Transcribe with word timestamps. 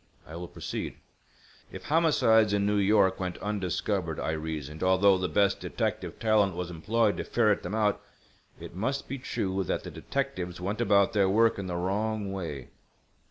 I 0.25 0.35
will 0.35 0.47
proceed. 0.47 0.95
"If 1.71 1.83
homicides 1.83 2.53
in 2.53 2.65
New 2.65 2.79
York 2.79 3.19
went 3.19 3.37
undiscovered, 3.37 4.19
I 4.19 4.31
reasoned, 4.31 4.81
although 4.81 5.19
the 5.19 5.29
best 5.29 5.59
detective 5.59 6.17
talent 6.17 6.55
was 6.55 6.71
employed 6.71 7.17
to 7.17 7.23
ferret 7.23 7.61
them 7.61 7.75
out, 7.75 8.01
it 8.59 8.73
must 8.73 9.07
be 9.07 9.19
true 9.19 9.63
that 9.65 9.83
the 9.83 9.91
detectives 9.91 10.59
went 10.59 10.81
about 10.81 11.13
their 11.13 11.29
work 11.29 11.59
in 11.59 11.67
the 11.67 11.75
wrong 11.75 12.31
way. 12.31 12.69